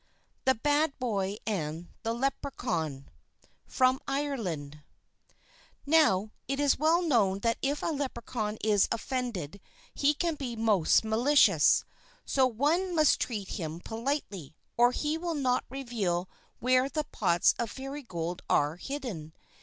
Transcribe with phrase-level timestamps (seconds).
[0.45, 3.07] THE BAD BOY AND THE LEPRECHAUN
[3.67, 4.81] From Ireland
[5.85, 9.61] Now, it is well known that if a Leprechaun is offended
[9.93, 11.83] he can be most malicious.
[12.25, 16.27] So one must treat him politely, or he will not reveal
[16.59, 19.33] where the pots of Fairy Gold are hidden.